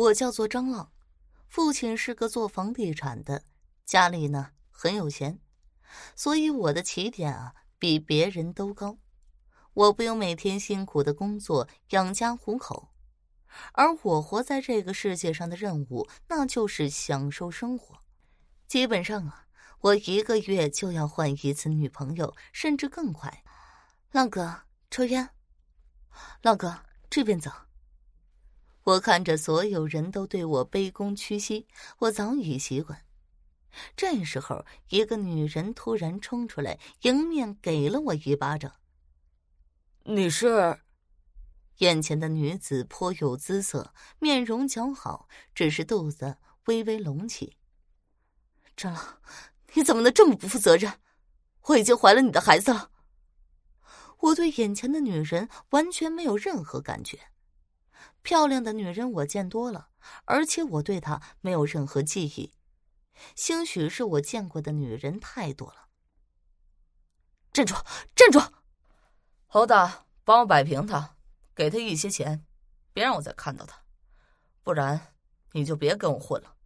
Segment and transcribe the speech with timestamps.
[0.00, 0.90] 我叫做张浪，
[1.46, 3.44] 父亲是个做房地产的，
[3.84, 5.38] 家里呢很有钱，
[6.16, 8.96] 所以我的起点啊比别人都高。
[9.74, 12.94] 我不用每天辛苦的工作养家糊口，
[13.74, 17.98] 而我活在这个世界上的任务，那就是享受生活。
[18.66, 19.48] 基本上啊，
[19.80, 23.44] 我一个月就要换一次女朋友，甚至更快。
[24.12, 25.28] 浪哥，抽烟。
[26.40, 27.50] 浪哥，这边走。
[28.84, 31.66] 我看着所有人都对我卑躬屈膝，
[31.98, 33.04] 我早已习惯。
[33.96, 38.72] 这时候，一个女人突然冲出来，迎面给了我一巴掌。
[40.04, 40.80] 你是？
[41.78, 47.56] 眼前的女子颇有姿色，面容姣好，只是肚子微微隆起。
[48.76, 49.00] 张老，
[49.74, 50.92] 你怎么能这么不负责任？
[51.66, 52.90] 我已经怀了你的孩子了。
[54.18, 57.29] 我对眼前的女人完全没有任何感觉。
[58.22, 59.88] 漂亮的女人我见多了，
[60.24, 62.54] 而且我对她没有任何记忆。
[63.34, 65.88] 兴许是我见过的女人太多了。
[67.52, 67.74] 站住！
[68.14, 68.40] 站住！
[69.46, 69.74] 猴子，
[70.24, 71.16] 帮我摆平他，
[71.54, 72.46] 给他一些钱，
[72.92, 73.82] 别让我再看到他，
[74.62, 75.14] 不然
[75.52, 76.56] 你就别跟我混了。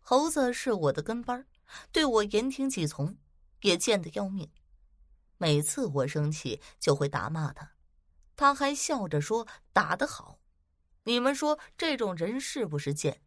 [0.00, 1.46] 猴子是我的跟班，
[1.90, 3.16] 对我言听计从，
[3.62, 4.52] 也贱得要命。
[5.38, 7.72] 每次我生气就会打骂他，
[8.38, 10.38] 他还笑着说打得好。
[11.02, 13.20] 你们说这种人是不是贱？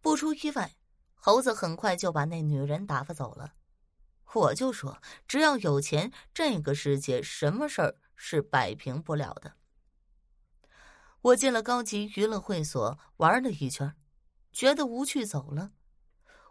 [0.00, 0.76] 不出意外，
[1.14, 3.54] 猴子很快就把那女人打发走了。
[4.32, 9.54] 我就说，只要有钱，这个世界什么事儿是摆平不了的。
[11.22, 13.96] 我进了高级娱乐会所玩了一圈，
[14.52, 15.72] 觉得无趣，走了。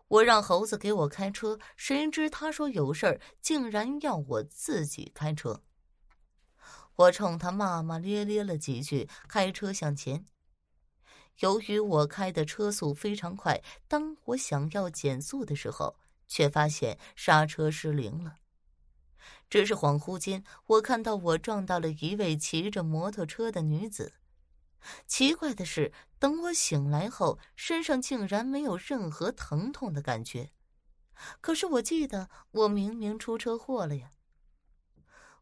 [0.09, 5.63] 我让猴子给我开车，谁知他说有事儿，竟然要我自己开车。
[6.99, 10.25] 我冲他骂骂咧咧了几句，开车向前。
[11.37, 15.95] 由于我开的车速非常快，当我想要减速的时候，
[16.27, 18.35] 却发现刹车失灵了。
[19.49, 24.11] 只是恍惚间，我看到我撞到了一位骑着摩托车的女子。
[25.07, 30.51] 奇怪的是，等我醒来后，身上竟然没有任何疼痛的感觉。
[31.39, 34.11] 可是我记得，我明明出车祸了呀。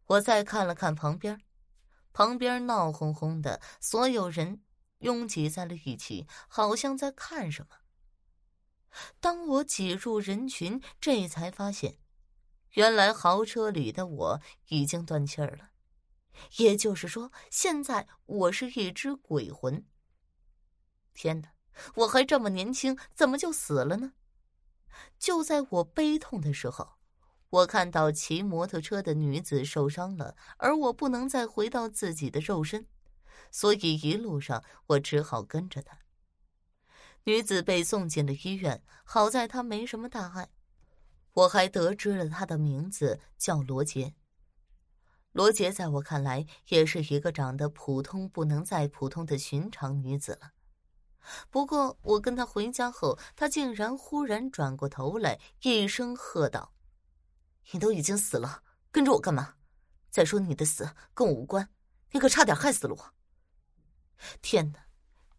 [0.05, 1.41] 我再看了看旁边。
[2.17, 4.63] 旁边闹哄哄的，所有人
[5.01, 7.77] 拥挤在了一起，好像在看什么。
[9.19, 11.99] 当我挤入人群，这才发现，
[12.71, 15.69] 原来豪车里的我已经断气儿了。
[16.55, 19.85] 也就是说，现在我是一只鬼魂。
[21.13, 21.51] 天哪，
[21.97, 24.13] 我还这么年轻，怎么就死了呢？
[25.19, 26.96] 就在我悲痛的时候。
[27.49, 32.85] 我看到骑摩托车的女子受伤了，而我不能再回到自己的肉身，
[33.51, 35.97] 所以一路上我只好跟着她。
[37.23, 40.49] 女子被送进了医院，好在她没什么大碍。
[41.33, 44.15] 我还得知了她的名字叫罗杰。
[45.31, 50.51] 罗杰在我看来也是一个长得普通不能再普通的寻常女子了。
[51.49, 56.73] 不过我跟她回家后，她竟然忽然转过头来，一声喝道。
[57.71, 59.55] 你都已经死了，跟着我干嘛？
[60.09, 61.69] 再说你的死跟我无关，
[62.11, 63.13] 你可差点害死了我。
[64.41, 64.87] 天哪，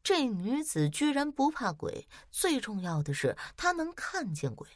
[0.02, 4.68] 这女子居然不怕鬼，最重要的是她能看见鬼，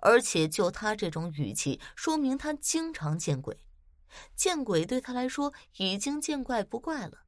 [0.00, 3.66] 而且就她这种语气，说明她经常见鬼。
[4.36, 7.24] 见鬼对她来说已经见怪不怪了。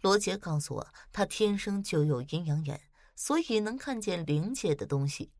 [0.00, 2.80] 罗杰告诉我，他天生就有阴阳眼，
[3.16, 5.32] 所以能看见灵界的东西。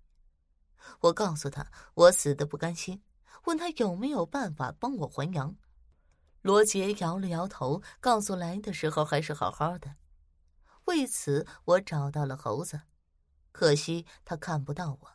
[1.01, 3.03] 我告诉他，我死的不甘心，
[3.45, 5.57] 问他有没有办法帮我还阳。
[6.43, 9.97] 罗杰摇了摇头，告诉来的时候还是好好的。
[10.87, 12.81] 为此，我找到了猴子，
[13.53, 15.09] 可惜他看不到我。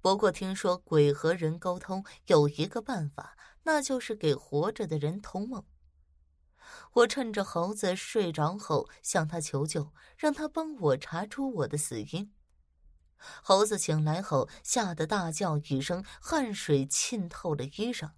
[0.00, 5.64] 不过听说鬼和人沟通有一个办法，那就是给活着的人通梦。
[6.92, 12.32] 我趁着猴子睡着后向他求救，让他帮我查出我的死因。
[13.42, 18.10] 猴子醒来后，吓得大叫一声，汗水浸透了衣裳。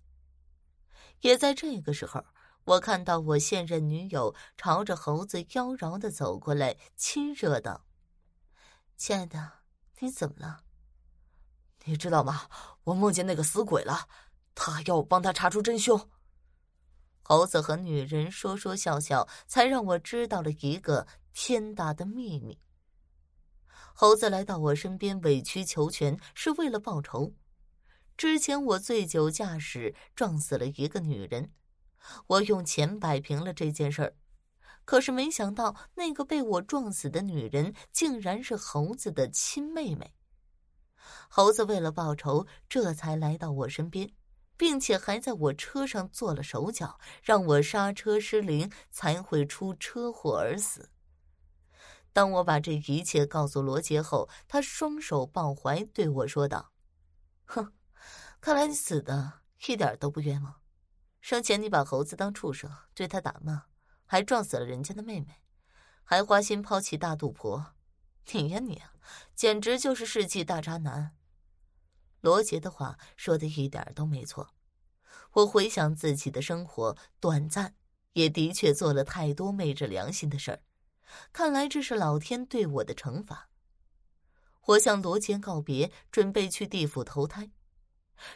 [1.21, 2.25] 也在这个时候，
[2.65, 7.85] 我看到我现任女友朝着猴子妖娆的走过来，亲热道
[8.97, 9.53] ：“亲爱的，
[10.01, 10.65] 你怎么了？
[11.85, 12.49] 你知道吗？
[12.85, 14.09] 我梦见那个死鬼了，
[14.55, 16.11] 他要我帮他查出真凶。”
[17.23, 22.59] 猴子和女人说说笑笑，才让我知道了一个天大的秘密。
[23.99, 27.33] 猴子来到我身边，委曲求全，是为了报仇。
[28.15, 31.51] 之前我醉酒驾驶撞死了一个女人，
[32.27, 34.15] 我用钱摆平了这件事儿。
[34.85, 40.13] 可是没想到，那个被我撞死的女人竟然是猴子的亲妹妹。
[41.31, 44.13] 猴子为了报仇，这才来到我身边，
[44.59, 50.91] 并且还在我车上做了手脚，让我刹车失灵，才会出车祸而死。
[52.17, 56.73] 当我把这一切告诉罗杰后，他双手抱怀，对我说道
[57.45, 57.75] ：“哼，
[58.41, 60.63] 看来你死的一点都不冤枉。
[61.21, 63.65] 生前你把猴子当畜生，对他打骂，
[64.07, 65.43] 还撞死了人家的妹妹，
[66.05, 67.75] 还花心抛弃大肚婆。
[68.33, 68.81] 你呀你，
[69.35, 71.15] 简直就是世纪大渣男。”
[72.23, 74.55] 罗杰的话说的一点都没错。
[75.33, 77.75] 我回想自己的生活短暂，
[78.15, 80.63] 也的确做了太多昧着良心的事儿。
[81.33, 83.49] 看来这是老天对我的惩罚。
[84.67, 87.51] 我向罗杰告别，准备去地府投胎。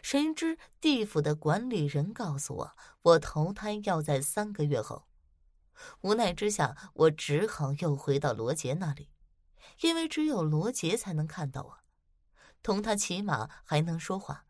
[0.02, 5.06] 谁知地府的管理人告诉我，我投胎要在三个月后。
[6.02, 9.10] 无奈之下，我只好又回到罗杰那里，
[9.80, 11.78] 因为只有罗杰才能看到我，
[12.62, 14.44] 同他骑马还能说话。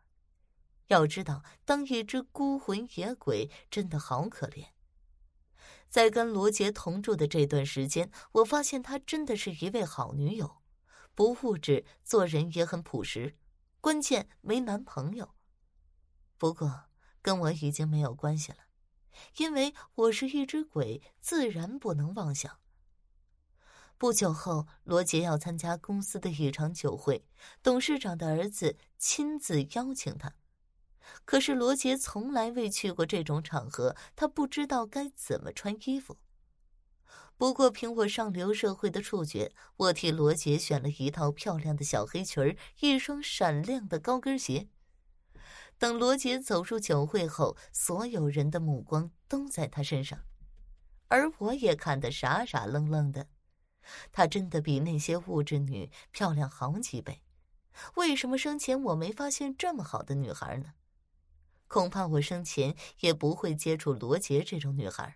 [0.87, 4.67] 要知道，当一只孤魂野鬼真的好可怜。
[5.91, 10.61] 在跟罗杰同住的这段时间，我发现她真的是一位好女友，
[11.13, 13.35] 不物质，做人也很朴实，
[13.81, 15.35] 关键没男朋友。
[16.37, 16.85] 不过
[17.21, 18.59] 跟我已经没有关系了，
[19.35, 22.57] 因为我是一只鬼，自然不能妄想。
[23.97, 27.27] 不久后，罗杰要参加公司的一场酒会，
[27.61, 30.33] 董事长的儿子亲自邀请他。
[31.25, 36.17] 可是罗杰从来未去过这种场合，他不知道该怎么穿衣服。
[37.37, 44.67] 不过凭我上流社会的触觉，我替罗杰选了一套漂亮的小黑裙儿，一双闪亮的高跟鞋。
[45.79, 50.19] 等罗杰走入酒会后，所有人的目光都在他身上，
[51.07, 53.27] 而我也看得傻傻愣愣的。
[54.11, 57.23] 她真的比那些物质女漂亮好几倍，
[57.95, 60.73] 为什么生前我没发现这么好的女孩呢？
[61.71, 65.15] 恐怕我生前也不会接触罗杰这种女孩，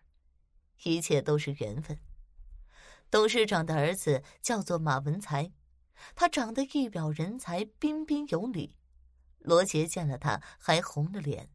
[0.83, 1.99] 一切都是缘分。
[3.11, 5.51] 董事长的儿子叫做马文才，
[6.15, 8.77] 他长得一表人才，彬彬有礼。
[9.39, 11.49] 罗杰见了他还红了脸，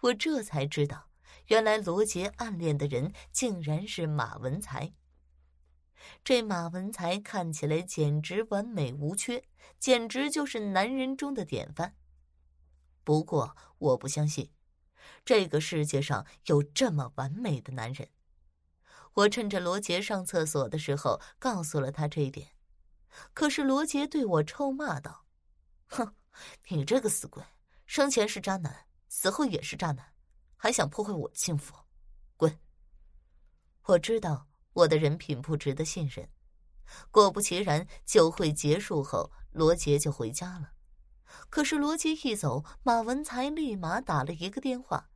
[0.00, 1.10] 我这才知道，
[1.48, 4.94] 原来罗杰暗恋的人竟然是马文才。
[6.24, 9.44] 这马文才看起来简直完美无缺，
[9.78, 11.94] 简直就是男人中的典范。
[13.06, 14.50] 不过我不相信，
[15.24, 18.10] 这个世界上有这么完美的男人。
[19.14, 22.50] 我趁着罗杰上厕所的时候告诉了他这一点，
[23.32, 25.24] 可是罗杰对我臭骂道
[25.86, 26.16] ：“哼，
[26.68, 27.40] 你这个死鬼，
[27.86, 30.12] 生前是渣男，死后也是渣男，
[30.56, 31.76] 还想破坏我的幸福，
[32.36, 32.58] 滚！”
[33.86, 36.28] 我知道我的人品不值得信任。
[37.12, 40.72] 果不其然，酒会结束后，罗杰就回家了。
[41.48, 45.08] 可是罗杰一走，马文才立马打了一个电话，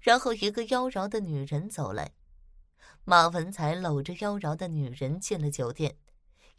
[0.00, 2.12] 然后一个妖娆的女人走来。
[3.04, 5.96] 马文才搂着妖娆的女人进了酒店，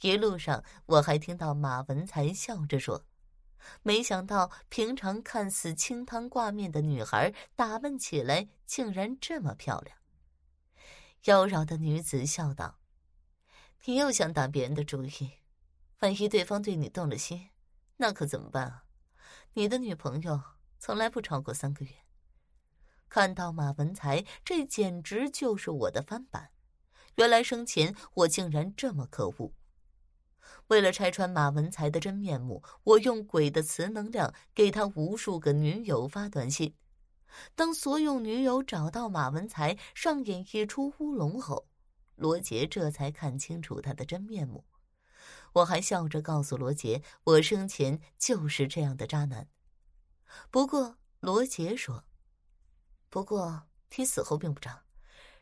[0.01, 3.05] 一路上我还听到马文才笑着说
[3.81, 9.97] ：“没想到平常看似清汤挂面的女孩，打扮起来竟然这么漂亮。”
[11.25, 12.77] 妖娆的女子笑道
[13.85, 15.31] ：“你又想打别人的主意，
[15.99, 17.49] 万一对方对你动了心，
[17.95, 18.82] 那可怎么办啊？”
[19.55, 20.41] 你的女朋友
[20.79, 21.91] 从来不超过三个月。
[23.07, 26.49] 看到马文才，这简直就是我的翻版。
[27.17, 29.53] 原来生前我竟然这么可恶。
[30.67, 36.75] 为了拆穿马文才的真面目，我用鬼的磁能量给他无数个女友发短信。
[37.53, 41.67] 当所有女友找到马文才，上演一出乌龙后，
[42.15, 44.65] 罗杰这才看清楚他的真面目。
[45.53, 49.47] 我还笑着告诉罗杰，我生前就是这样的渣男。
[50.49, 52.05] 不过罗杰说
[53.09, 54.83] ：“不过你死后并不渣，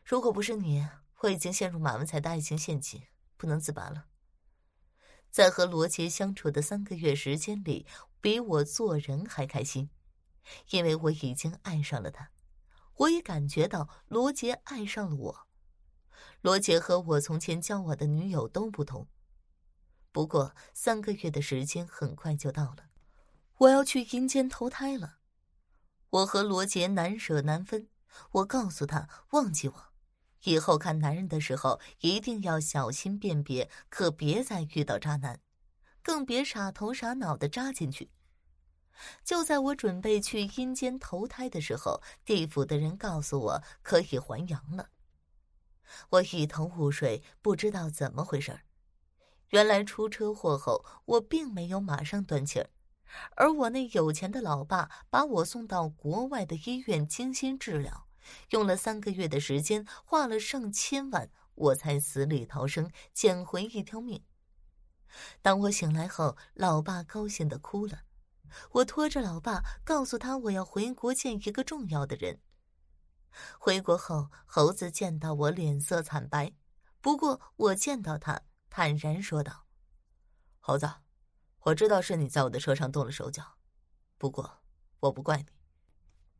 [0.04, 0.86] 如果不是你，
[1.20, 3.02] 我已经陷入马文才的爱情陷阱，
[3.36, 4.06] 不能自拔了。”
[5.30, 7.86] 在和罗杰相处的三个月时间里，
[8.20, 9.88] 比我做人还开心，
[10.68, 12.30] 因为我已经爱上了他，
[12.96, 15.48] 我也感觉到罗杰爱上了我。
[16.42, 19.08] 罗杰和我从前交往的女友都不同。
[20.12, 22.90] 不过三个月的时间很快就到了，
[23.56, 25.16] 我要去阴间投胎了。
[26.10, 27.88] 我和罗杰难舍难分，
[28.32, 29.92] 我告诉他忘记我，
[30.44, 35.40] 以后看男人的时候一定要小心辨别，可别再遇到渣男，
[36.02, 38.10] 更别傻头傻脑的扎进去。
[39.24, 44.90] 就在我准备去阴间投胎的时候，地府的人告诉我可以还阳了。
[46.10, 48.60] 我一头雾水，不知道怎么回事
[49.52, 52.70] 原来出车祸后，我并没有马上断气儿，
[53.36, 58.06] 而我那有钱的老爸把我送到国外的医院精心治疗，
[58.50, 64.24] 用了三个月的时间，花了上千万，我才死里逃生，捡回一条命。
[65.42, 68.04] 当我醒来后，老爸高兴的哭了。
[68.70, 72.40] 我拖着老爸，告诉他我要回国见一个重要的人。
[73.58, 76.54] 回国后，猴子见到我脸色惨白，
[77.02, 78.40] 不过我见到他，
[78.74, 79.66] 坦然说道
[80.58, 80.90] ：“猴子，
[81.60, 83.58] 我知道是你在我的车上动了手脚，
[84.16, 84.62] 不过
[85.00, 85.48] 我不怪你。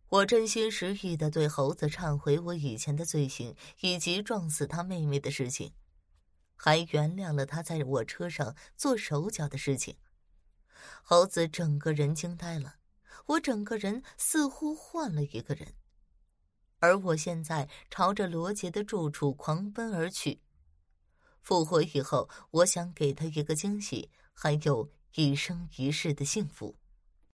[0.09, 5.75] 我真心实意的对猴子忏悔我以前的罪行以及撞死他妹妹的事情，
[6.57, 9.99] 还原谅了他在我车上做手脚的事情。”
[11.05, 12.77] 猴子整个人惊呆了，
[13.27, 15.75] 我整个人似乎换了一个人。
[16.79, 20.41] 而我现在朝着罗杰的住处狂奔而去。
[21.43, 26.77] 复活以后，我想给他一个惊喜，还有一生一世的幸福。